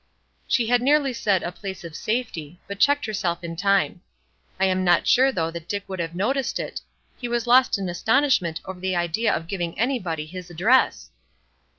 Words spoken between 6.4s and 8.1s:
it; he was lost in